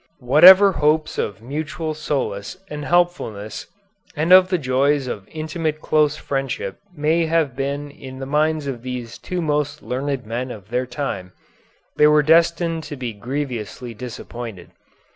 Whatever 0.17 0.71
hopes 0.71 1.19
of 1.19 1.43
mutual 1.43 1.93
solace 1.93 2.57
and 2.71 2.85
helpfulness 2.85 3.67
and 4.15 4.33
of 4.33 4.47
the 4.49 4.57
joys 4.57 5.05
of 5.05 5.27
intimate 5.31 5.79
close 5.79 6.15
friendship 6.17 6.79
may 6.91 7.27
have 7.27 7.55
been 7.55 7.91
in 7.91 8.17
the 8.17 8.25
minds 8.25 8.65
of 8.65 8.81
these 8.81 9.19
two 9.19 9.43
most 9.43 9.83
learned 9.83 10.25
men 10.25 10.49
of 10.49 10.69
their 10.69 10.87
time, 10.87 11.33
they 11.97 12.07
were 12.07 12.23
destined 12.23 12.81
to 12.85 12.95
be 12.95 13.13
grievously 13.13 13.93
disappointed. 13.93 14.71